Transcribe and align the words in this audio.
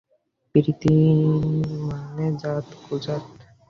প্রীতি 0.55 0.93
ন 1.19 1.23
মানে 1.85 2.25
জাত 2.41 2.67
কুজাত। 2.83 3.23